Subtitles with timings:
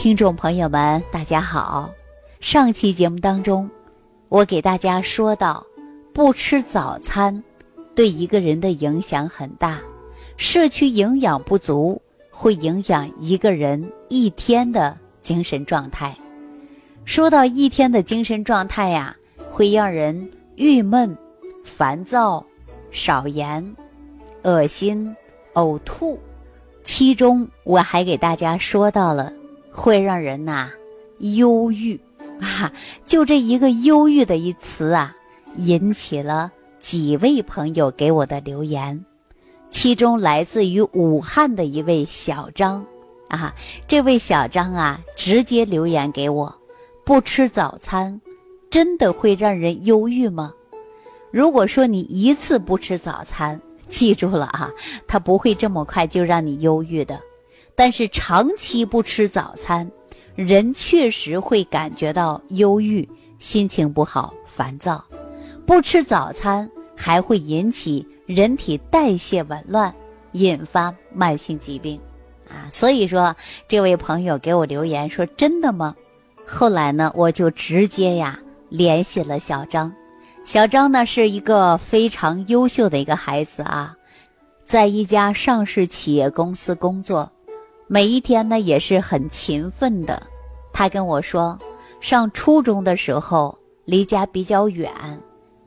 [0.00, 1.90] 听众朋友们，大家好。
[2.40, 3.68] 上期节目当中，
[4.30, 5.62] 我给大家说到，
[6.14, 7.44] 不吃早餐
[7.94, 9.78] 对一个人的影响很大，
[10.38, 12.00] 摄取营养不足
[12.30, 16.16] 会影响一个人一天的精神状态。
[17.04, 19.14] 说到一天的精神状态呀，
[19.50, 21.14] 会让人郁闷、
[21.62, 22.42] 烦躁、
[22.90, 23.76] 少言、
[24.44, 25.14] 恶心、
[25.52, 26.18] 呕吐。
[26.82, 29.30] 其中我还给大家说到了。
[29.72, 30.70] 会让人呐
[31.18, 31.98] 忧郁
[32.40, 32.72] 啊！
[33.06, 35.14] 就这一个忧郁的一词啊，
[35.56, 39.04] 引起了几位朋友给我的留言。
[39.68, 42.84] 其中来自于武汉的一位小张
[43.28, 43.54] 啊，
[43.86, 46.52] 这位小张啊，直接留言给我：
[47.04, 48.20] 不吃早餐，
[48.70, 50.52] 真的会让人忧郁吗？
[51.30, 54.70] 如果说你一次不吃早餐，记住了啊，
[55.06, 57.20] 他不会这么快就让你忧郁的。
[57.74, 59.90] 但是长期不吃早餐，
[60.34, 65.02] 人确实会感觉到忧郁、心情不好、烦躁。
[65.66, 69.94] 不吃早餐还会引起人体代谢紊乱，
[70.32, 71.98] 引发慢性疾病。
[72.48, 73.34] 啊，所以说
[73.68, 75.94] 这位朋友给我留言说：“真的吗？”
[76.44, 79.92] 后来呢，我就直接呀联系了小张。
[80.44, 83.94] 小张呢是一个非常优秀的一个孩子啊，
[84.64, 87.30] 在一家上市企业公司工作。
[87.92, 90.22] 每一天呢也是很勤奋的，
[90.72, 91.58] 他跟我说，
[91.98, 94.92] 上初中的时候离家比较远，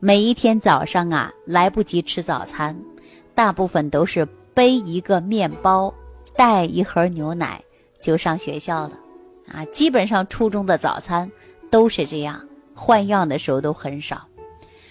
[0.00, 2.74] 每一天早上啊来不及吃早餐，
[3.34, 5.92] 大部分都是背一个面包，
[6.34, 7.62] 带一盒牛奶
[8.00, 8.92] 就上学校了，
[9.52, 11.30] 啊，基本上初中的早餐
[11.70, 12.40] 都是这样，
[12.72, 14.26] 换样的时候都很少。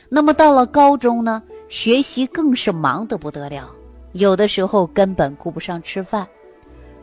[0.08, 3.72] 那么到了高中呢，学习更是忙得不得了，
[4.11, 6.28] 有的时候根本顾不上吃饭。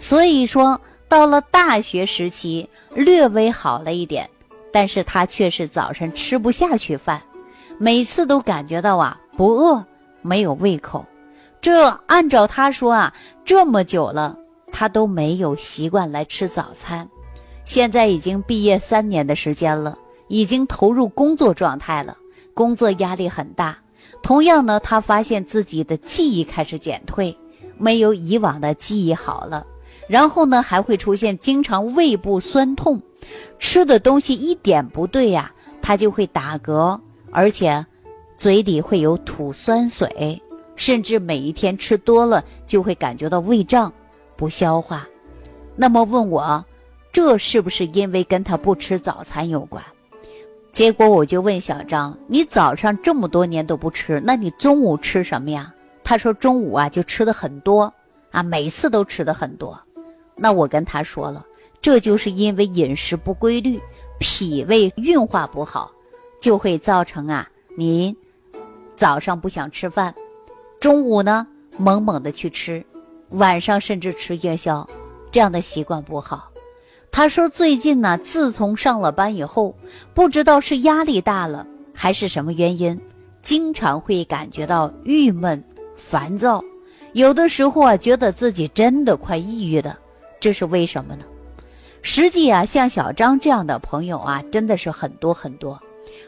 [0.01, 4.29] 所以说，到了大学时期，略微好了一点，
[4.73, 7.23] 但是他却是早晨吃不下去饭，
[7.79, 9.85] 每次都感觉到啊不饿，
[10.23, 11.05] 没有胃口。
[11.61, 13.15] 这按照他说啊，
[13.45, 14.37] 这么久了，
[14.73, 17.07] 他都没有习惯来吃早餐。
[17.67, 19.97] 现在已经毕业三年的时间了，
[20.29, 22.17] 已经投入工作状态了，
[22.55, 23.77] 工作压力很大。
[24.23, 27.37] 同样呢，他发现自己的记忆开始减退，
[27.77, 29.67] 没有以往的记忆好了。
[30.11, 33.01] 然后呢，还会出现经常胃部酸痛，
[33.61, 36.99] 吃的东西一点不对呀，他就会打嗝，
[37.31, 37.87] 而且
[38.37, 40.43] 嘴里会有吐酸水，
[40.75, 43.93] 甚至每一天吃多了就会感觉到胃胀、
[44.35, 45.07] 不消化。
[45.77, 46.65] 那么问我，
[47.13, 49.81] 这是不是因为跟他不吃早餐有关？
[50.73, 55.73] 结果我就问小张：“你早上这么多年都不吃，那你中午吃什么呀？”
[56.03, 57.93] 他说：“中午啊就吃的很多
[58.33, 59.81] 啊，每次都吃的很多。”
[60.43, 61.45] 那我跟他说了，
[61.83, 63.79] 这就是因为饮食不规律，
[64.19, 65.93] 脾胃运化不好，
[66.41, 67.47] 就会造成啊，
[67.77, 68.17] 您
[68.97, 70.15] 早上不想吃饭，
[70.81, 71.47] 中午呢
[71.77, 72.83] 猛猛的去吃，
[73.33, 74.89] 晚上甚至吃夜宵，
[75.31, 76.51] 这样的习惯不好。
[77.13, 79.77] 他说最近呢，自从上了班以后，
[80.15, 82.99] 不知道是压力大了还是什么原因，
[83.43, 85.63] 经常会感觉到郁闷、
[85.97, 86.65] 烦躁，
[87.13, 89.99] 有的时候啊，觉得自己真的快抑郁了。
[90.41, 91.25] 这是为什么呢？
[92.03, 95.79] 实际啊，像小张这样的朋友啊，真的是很多很多。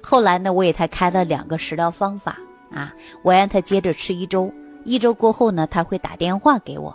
[0.02, 2.38] 后来呢，我给他开了两个食疗方法
[2.70, 4.52] 啊，我让他接着吃一周，
[4.84, 6.94] 一周过后呢，他会打电话给我。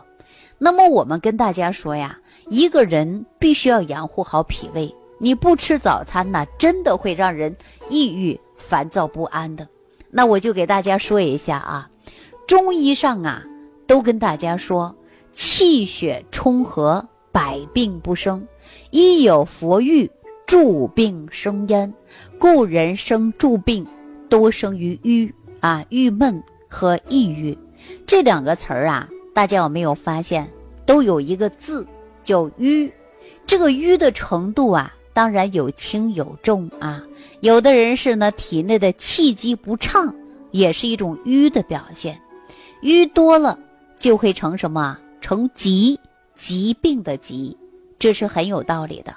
[0.59, 2.17] 那么我们跟大家说呀，
[2.49, 7.55] 一个人必须要养护好脾胃，你不吃早餐呢，真的会让人
[7.89, 9.67] 抑郁、烦躁不安的。
[10.11, 11.89] 那我就给大家说一下啊，
[12.47, 13.43] 中医上啊，
[13.87, 14.95] 都跟大家说。
[15.37, 18.41] 气血充和，百病不生；
[18.89, 20.09] 一有佛欲，
[20.47, 21.93] 助病生焉。
[22.39, 23.85] 故人生助病，
[24.27, 27.55] 多生于郁啊、郁闷和抑郁
[28.07, 29.07] 这两个词儿啊。
[29.31, 30.51] 大家有没有发现，
[30.87, 31.85] 都有一个字
[32.23, 32.91] 叫郁？
[33.45, 37.03] 这个郁的程度啊，当然有轻有重啊。
[37.41, 40.11] 有的人是呢，体内的气机不畅，
[40.49, 42.19] 也是一种郁的表现。
[42.81, 43.59] 郁多了，
[43.99, 44.97] 就会成什么？
[45.21, 45.99] 成疾，
[46.35, 47.55] 疾病的疾，
[47.99, 49.15] 这是很有道理的。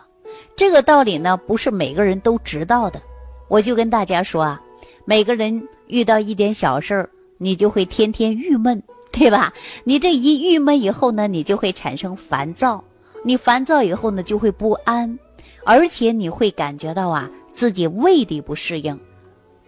[0.57, 3.01] 这个道理呢，不是每个人都知道的。
[3.49, 4.63] 我就跟大家说啊，
[5.05, 9.53] 每个人遇到一点小事儿，你就会天天郁闷，对吧？
[9.85, 12.83] 你这一郁闷以后呢，你就会产生烦躁，
[13.25, 15.19] 你烦躁以后呢，就会不安，
[15.65, 18.99] 而且你会感觉到啊，自己胃里不适应。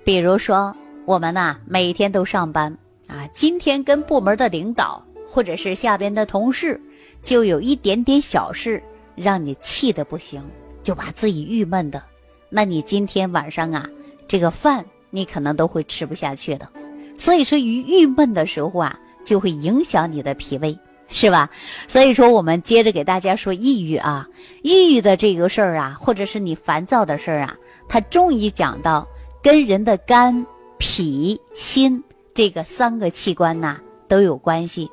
[0.05, 0.75] 比如说，
[1.05, 2.76] 我们呐，每天都上班
[3.08, 5.02] 啊，今天跟部门的领导。
[5.32, 6.79] 或者是下边的同事，
[7.25, 8.82] 就有一点点小事，
[9.17, 10.43] 让你气的不行，
[10.82, 12.02] 就把自己郁闷的，
[12.50, 13.88] 那你今天晚上啊，
[14.29, 16.69] 这个饭你可能都会吃不下去的。
[17.17, 21.49] 所以说，于郁闷的时候啊，就会影响你的脾胃，是吧？
[21.88, 24.29] 所以说，我们接着给大家说抑郁啊，
[24.61, 27.56] 抑郁的这个事儿啊，或者是你烦躁的事儿啊，
[27.88, 29.08] 它中医讲到
[29.43, 30.44] 跟人的肝、
[30.76, 34.90] 脾、心这个三个器官呐都有关系，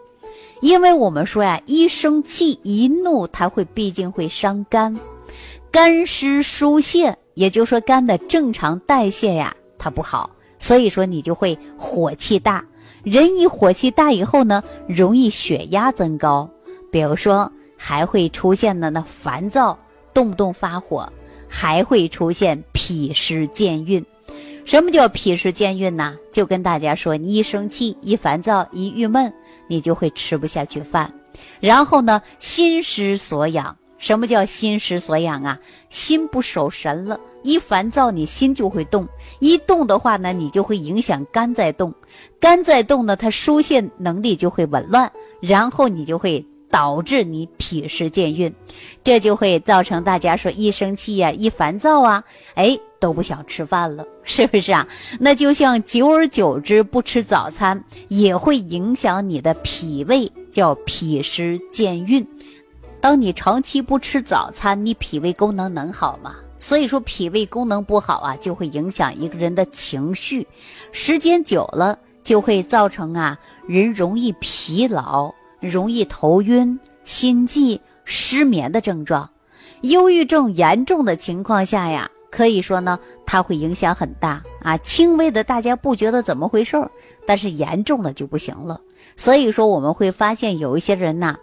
[0.61, 4.97] 因为我们说呀，一生气一怒，它会毕竟会伤肝，
[5.71, 10.29] 肝湿疏泄，也就是说肝的正常代谢呀，它不好。
[10.59, 12.65] 所以说你就会火气大，
[13.03, 16.49] 人一火气大以后呢，容易血压增高，
[16.91, 19.79] 比如说还会出现的那烦躁，
[20.13, 21.09] 动不动发火，
[21.47, 24.05] 还会出现脾湿健运。
[24.65, 26.17] 什么叫脾湿健运呢？
[26.33, 29.33] 就跟大家说，你一生气、一烦躁、一郁闷，
[29.69, 31.09] 你就会吃不下去饭，
[31.61, 33.73] 然后呢，心失所养。
[33.97, 35.59] 什么叫心失所养啊？
[35.89, 37.19] 心不守神了。
[37.43, 39.05] 一烦躁，你心就会动；
[39.39, 41.93] 一动的话呢，你就会影响肝在动。
[42.39, 45.11] 肝在动呢，它疏泄能力就会紊乱，
[45.41, 48.53] 然后你就会导致你脾湿健运，
[49.03, 52.23] 这就会造成大家说一生气呀、一烦躁啊，
[52.55, 54.87] 哎都不想吃饭了，是不是啊？
[55.19, 62.25] 那就像久而久之不吃早餐，也会影响你的脾胃，叫脾湿健运。
[63.01, 66.35] 当你长期不吃早餐，你脾胃功能能好吗？
[66.59, 70.47] 所以说，脾胃功能不好啊，就会影响一个人的情绪，
[70.91, 73.35] 时间久了就会造成啊，
[73.67, 79.27] 人容易疲劳、容易头晕、心悸、失眠的症状。
[79.81, 84.77] 忧郁症严重的情况下呀，可以说呢，它会影响很大啊。
[84.77, 86.89] 轻微的大家不觉得怎么回事儿，
[87.25, 88.79] 但是严重了就不行了。
[89.17, 91.35] 所以说，我们会发现有一些人呐，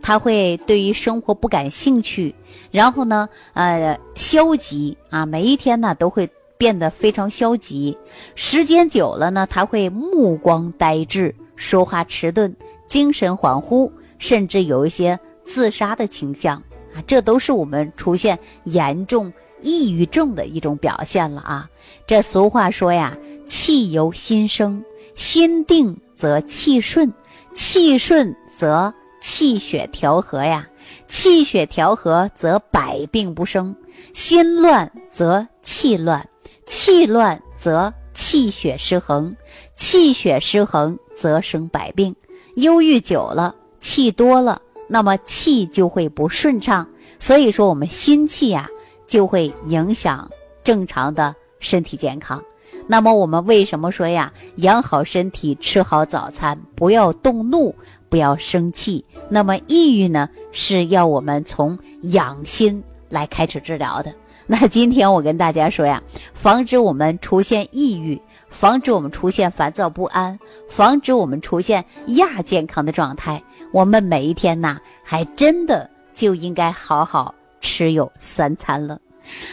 [0.00, 2.32] 他会对于生活不感兴趣，
[2.70, 7.96] 然后呢，呃，消极啊，每一天呢都会变得非常消极。
[8.36, 12.54] 时间久了呢，他会目光呆滞，说话迟钝，
[12.86, 16.56] 精神恍惚，甚至有一些自杀的倾向
[16.94, 21.68] 啊，这都是我们出现严重抑郁症的一种表现了啊。
[22.06, 23.16] 这俗话说呀，
[23.46, 24.84] 气由心生，
[25.14, 27.12] 心定则气顺。
[27.54, 30.66] 气顺则气血调和呀，
[31.06, 33.72] 气血调和则百病不生；
[34.12, 36.28] 心乱则气乱，
[36.66, 39.36] 气乱则气血失衡，
[39.76, 42.14] 气血失衡则生百病。
[42.56, 46.88] 忧郁久了，气多了，那么气就会不顺畅。
[47.20, 48.68] 所以说，我们心气呀，
[49.14, 50.28] 就会影响
[50.64, 52.42] 正常的身体健康。
[52.88, 54.32] 那么我们为什么说呀？
[54.56, 57.72] 养好身体，吃好早餐，不要动怒，
[58.08, 59.04] 不要生气。
[59.28, 64.12] 那么抑郁呢，是要我们从养心来开始治疗的。
[64.48, 66.02] 那今天我跟大家说呀，
[66.32, 70.36] 防止我们出现抑郁，防止我们出现烦躁不安，
[70.68, 73.40] 防止我们出现亚健康的状态，
[73.70, 78.98] 我们每一天呐，还真的就应该好好吃有三餐了。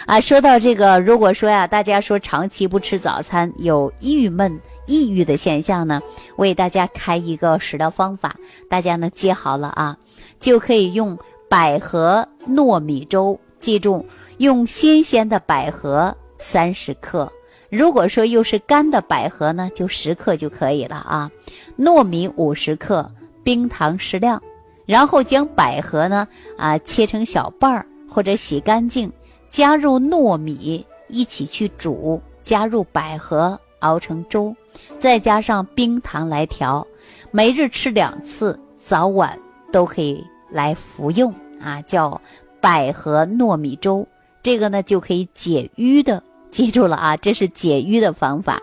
[0.05, 6.01] 啊，说到这个，如果说呀，大家说长期不吃早餐有郁闷、抑郁的现象呢，
[6.35, 8.35] 我给大家开一个食疗方法，
[8.69, 9.97] 大家呢记好了啊，
[10.39, 11.17] 就可以用
[11.49, 13.39] 百合糯米粥。
[13.59, 14.03] 记住，
[14.37, 17.31] 用新鲜的百合三十克，
[17.69, 21.29] 如果说又是干的百合呢，就十克就可以了啊。
[21.77, 23.07] 糯米五十克，
[23.43, 24.41] 冰糖适量，
[24.87, 29.11] 然后将百合呢啊切成小瓣儿或者洗干净。
[29.51, 34.55] 加入糯米一起去煮，加入百合熬成粥，
[34.97, 36.87] 再加上冰糖来调，
[37.31, 39.37] 每日吃两次，早晚
[39.69, 42.19] 都可以来服用啊，叫
[42.61, 44.07] 百合糯米粥。
[44.41, 48.57] 这个呢就可以解瘀的，记住了啊，这是解瘀的方法。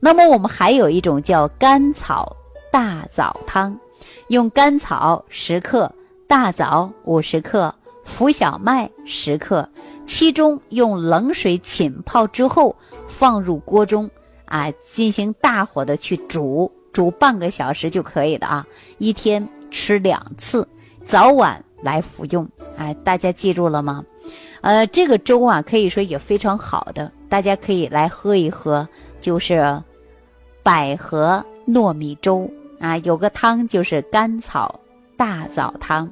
[0.00, 2.34] 那么我们还有一种叫甘草
[2.72, 3.78] 大枣汤，
[4.28, 5.92] 用甘草十克，
[6.26, 9.68] 大枣五十克，浮小麦十克。
[10.06, 12.74] 其中用冷水浸泡之后，
[13.08, 14.08] 放入锅中，
[14.44, 18.66] 啊，进行大火的去煮，煮半个小时就可以了啊。
[18.98, 20.66] 一天吃两次，
[21.04, 22.48] 早晚来服用。
[22.76, 24.04] 哎，大家记住了吗？
[24.60, 28.86] 呃，这个粥啊，可以说也非常好的，大家可以来喝一喝，
[29.20, 29.82] 就是
[30.62, 32.96] 百合糯米粥啊。
[32.98, 34.80] 有个汤就是甘草
[35.16, 36.10] 大枣汤。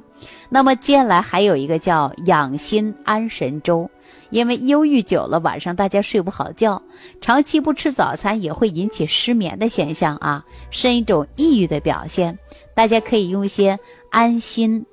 [0.49, 3.89] 那么接下来还有一个叫养心安神粥，
[4.31, 6.81] 因为忧郁久了，晚上大家睡不好觉，
[7.21, 12.39] 长期不吃早餐也会引起失眠的现象啊，是一种抑郁的表现。
[12.75, 13.79] 大家可以用一些
[14.11, 14.85] 安心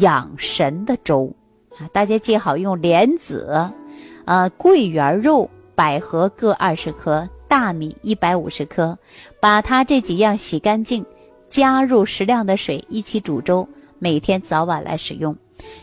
[0.00, 1.30] 养神的粥
[1.78, 3.70] 啊，大家记好，用莲子、
[4.24, 8.98] 呃桂圆肉、百合各二十克，大米一百五十克，
[9.40, 11.04] 把它这几样洗干净，
[11.48, 13.68] 加入适量的水一起煮粥，
[14.06, 15.36] 每天早晚来使用。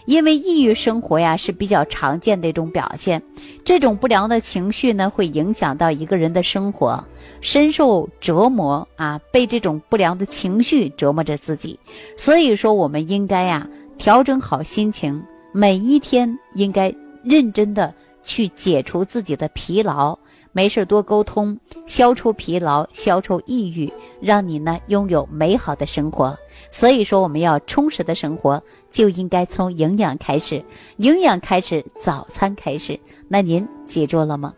[0.05, 3.21] 因为抑郁生活呀是比较常见的一种表现，
[3.65, 7.03] 这种不良的情绪呢会影响到一个人的生活，
[7.41, 11.77] 深受折磨啊，被这种不良的情绪折磨着自己。
[12.15, 20.17] 所以说，我们应该呀调整好心情，每一天应该认真的去解除自己的疲劳。
[20.53, 26.37] 没事多沟通，消除疲劳，消除抑郁，让你呢拥有美好的生活。
[26.73, 30.61] 所以说，我们要充实的生活，就应该从营养开始，
[30.97, 32.99] 营养开始，早餐开始。
[33.27, 34.51] 那您记住了吗？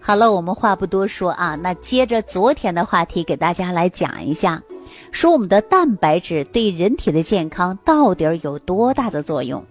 [0.00, 4.62] 好了，我们话不多说啊，那接着昨天的话题，给大家来讲一下，
[5.10, 9.62] 说我们的蛋白质对人体的健康到底有多大的作用？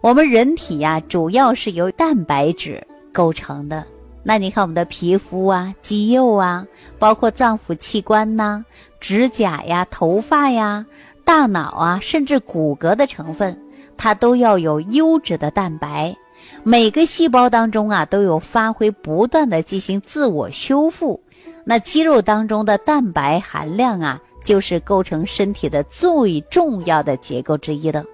[0.00, 3.84] 我们人体呀，主要是由蛋白质构成的。
[4.24, 6.66] 那你看我们的皮肤啊、肌肉啊，
[6.98, 8.62] 包括脏腑器官呐、
[9.00, 10.84] 指甲呀、头发呀、
[11.24, 13.58] 大脑啊，甚至骨骼的成分，
[13.96, 16.16] 它都要有优质的蛋白。
[16.62, 21.20] 每个细胞当中啊，都有发挥不断的进行自我修复。
[21.64, 28.04] 那肌肉当中的蛋白含量啊，就是构成身体的最重要的结构之一的。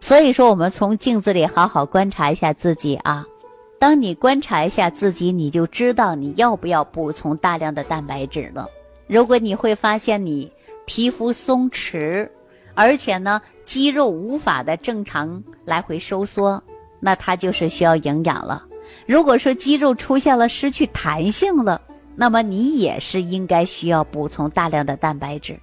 [0.00, 3.26] 所以说，我们从镜子里好好观察一下自己啊。
[3.78, 8.66] 当你观察一下自己，你就知道你要不要补充大量的蛋白质了。
[9.12, 10.50] 如果你会发现你
[10.86, 12.26] 皮肤松弛，
[12.72, 16.62] 而且呢肌肉无法的正常来回收缩，
[16.98, 18.64] 那它就是需要营养了。
[19.04, 21.78] 如果说肌肉出现了失去弹性了，
[22.16, 25.60] 那么你也是应该需要补充大量的蛋白质。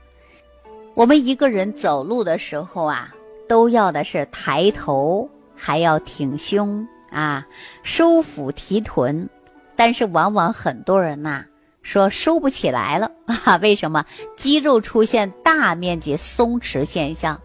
[0.94, 3.12] 我们一个人走路的时候啊，
[3.48, 6.88] 都要的是抬头，还要挺胸。
[7.10, 7.48] 啊，
[7.82, 9.27] 收腹提臀，
[9.75, 11.44] 但是往往很多人呐
[11.89, 13.58] 说收不起来了 啊？
[13.63, 14.05] 为什么？
[14.38, 17.41] 肌肉出现大面积松弛现象。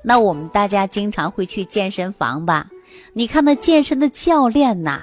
[0.00, 2.68] 那我们大家经常会去健身房吧？
[3.12, 5.02] 你看那健身的教练呐，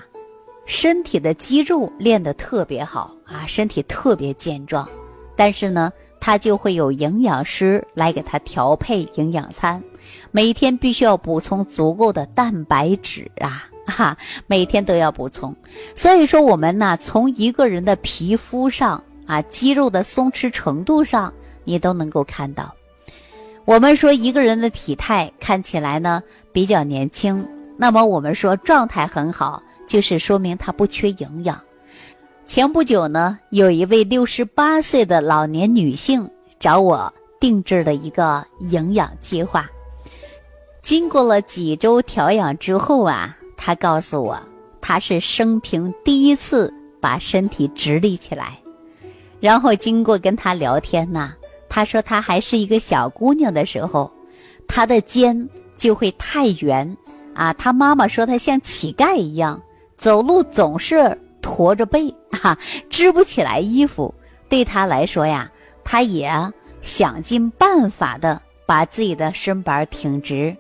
[0.66, 4.88] 身体的肌肉练得特别好啊，身体特别健壮，
[5.36, 5.92] 但是呢，
[6.22, 9.84] 他就会有营养师来给他调配营养餐，
[10.32, 13.68] 每天必须要补充足够的蛋白质啊。
[13.88, 14.16] 哈，
[14.46, 15.56] 每天都要补充，
[15.96, 22.72] 所以说我们呢，从一个人的皮肤上啊，肌肉的松弛程度上，你都能够看到。
[23.64, 31.60] 我们说一个人的体态看起来呢比较年轻，那么我们说状态很好，就是说明他不缺营养。
[32.46, 36.30] 前不久呢，有一位六十八岁的老年女性
[36.60, 39.66] 找我定制了一个营养计划，
[40.82, 43.37] 经过了几周调养之后啊。
[43.58, 44.40] 他告诉我，
[44.80, 48.58] 他是生平第一次把身体直立起来，
[49.42, 51.34] 然后经过跟他聊天呐，
[51.68, 54.10] 他说他还是一个小姑娘的时候，
[54.68, 56.96] 她的肩就会太圆
[57.34, 59.62] 啊，他妈妈说她像乞丐一样，
[59.98, 62.58] 走路总是驼着背 啊，
[62.90, 64.14] 织不起来衣服。
[64.50, 65.52] 对他来说呀，
[65.84, 66.32] 他也
[66.82, 70.56] 想尽办法的把自己的身板挺直，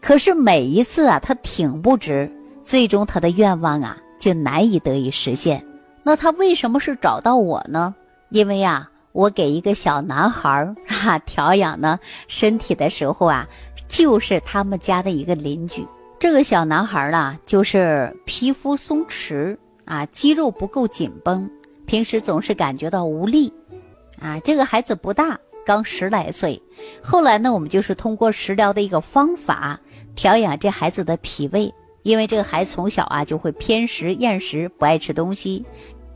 [0.00, 2.30] 可是每一次啊，他挺不直。
[2.64, 5.64] 最终他的愿望啊就难以得以实现。
[6.02, 7.94] 那他为什么是找到我呢？
[8.30, 13.46] 因为呀，我给一个小男孩儿哈调养呢身体的时候啊，
[13.88, 15.86] 就是他们家的一个邻居。
[16.18, 21.50] 这个小男孩儿呢，就是皮肤松弛啊，肌肉不够紧绷，
[21.84, 23.52] 平时总是感觉到无力
[24.20, 24.38] 啊。
[24.40, 26.60] 这个孩子不大，刚十来岁。
[27.02, 29.78] 后来呢，我们就是通过食疗的一个方法
[30.14, 31.72] 调养这孩子的脾胃。
[32.02, 35.64] 因为这个孩子从小啊就会偏食厌食，不爱吃东西，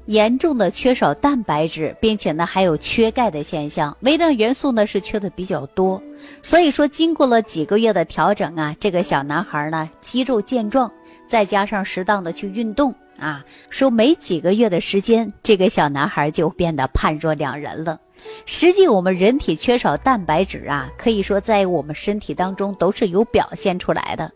[0.06, 6.02] 严重的缺少蛋白质，并且呢还有缺钙的现象，微量元素呢是缺的比较多。
[6.42, 10.90] 所以说，经过了几个月的调整啊，这个小男孩呢肌肉健壮，
[11.28, 18.00] 再加上适当的去运动啊，说没几个月的时间，这个小男孩就变得判若两人了。
[18.44, 24.32] 实际我们人体缺少蛋白质啊，可以说在我们身体当中都是有表现出来的。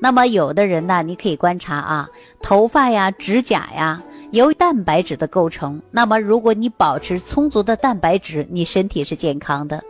[0.00, 2.08] 那么有的人呢，你可以观察啊，
[2.42, 5.80] 头发呀、指甲呀，由蛋白质的构成。
[5.90, 9.82] 那么如果你保持充足的蛋白质，你身体是健康的。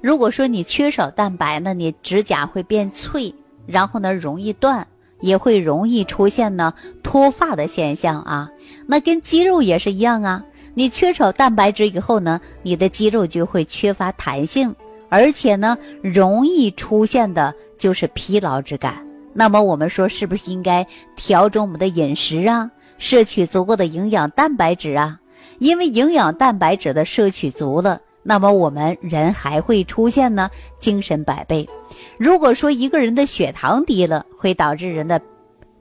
[0.00, 3.34] 如果说你缺少蛋白，那你指甲会变脆，
[3.66, 4.86] 然后呢容易断，
[5.20, 8.50] 也会容易出现呢脱发的现象啊。
[8.86, 10.44] 那跟肌肉也是一样啊。
[10.74, 14.74] 你缺少蛋白质以后呢，你的肌肉就会缺乏弹性，
[15.08, 19.06] 而且呢，容易出现的就是疲劳之感。
[19.34, 20.86] 那么我们说是不是应该
[21.16, 25.18] 调整我们的饮食啊，摄取足够的营养蛋白质啊？
[25.58, 31.68] 因为营养蛋白质的摄取足了，那么我们人还会出现呢精神百倍。
[32.18, 35.20] 如果说一个人的血糖低了，会导致人的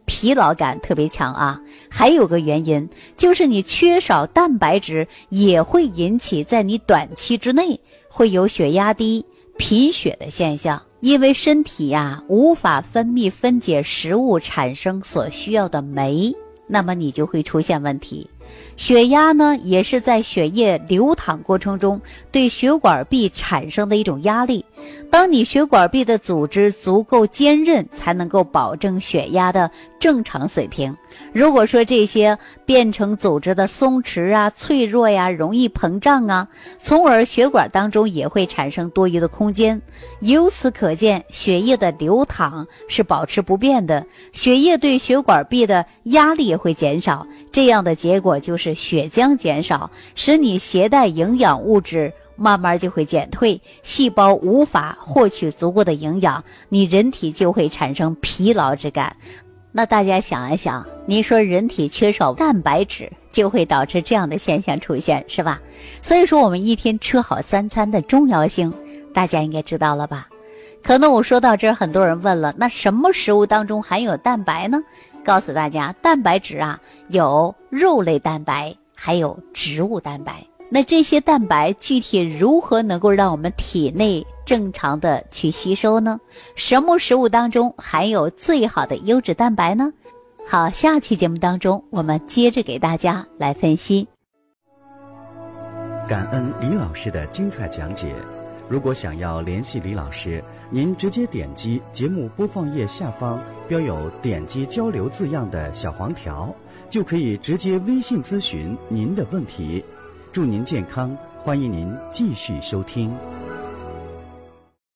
[0.06, 1.60] 疲劳感特别强啊。
[1.90, 9.26] 还有个原因就是你缺少蛋白质，也会引起在你短期之内会有血压低、
[9.58, 10.82] 贫血的现象。
[11.02, 16.32] 因为身体呀无法分泌分解食物产生所需要的酶，
[16.68, 18.30] 那么你就会出现问题。
[18.78, 22.00] 血压呢，也是在血液流淌过程中
[22.32, 24.64] 对血管壁产生的一种压力。
[25.12, 30.96] 当你血管壁的组织足够坚韧，才能够保证血压的正常水平。
[31.34, 39.80] 如果说这些变成组织的松弛啊、脆弱呀、容易膨胀啊，从而血管当中也会产生多余的空间。
[40.22, 47.28] 由此可见，血液的流淌是保持不变的，血液对血管壁的压力也会减少。
[47.52, 59.16] 这样的结果就是血浆减少，使你携带营养物质慢慢就会减退，细胞无法获取足够的营养，你人体就会产生疲劳之感。
[59.72, 65.62] 那大家想一想，你说人体缺少蛋白质，就会导致这样的现象出现，是吧？
[66.02, 68.74] 所以说，我们一天吃好三餐的重要性，
[69.14, 70.28] 大家应该知道了吧？
[70.84, 74.82] 可能我说到这儿，很多人问了，那什么食物当中含有蛋白呢？
[75.24, 80.44] 告诉大家，蛋白质啊，有肉类蛋白，还有植物蛋白。
[80.74, 84.26] 那这些蛋白具体如何能够让我们体内？
[84.46, 86.20] 正常的去吸收呢？
[86.56, 89.92] 什么食物当中含有最好的优质蛋白呢？
[90.48, 94.08] 好，下期节目当中我们接着给大家来分析。
[96.08, 98.16] 感恩李老师的精彩讲解。
[98.70, 106.54] 如果想要联系李老师，您直接点击节目播放页下方标有“点击交流”字样的小黄条，
[106.90, 109.84] 就可以直接微信咨询您的问题。
[110.34, 113.14] 祝您健康，欢迎您继续收听。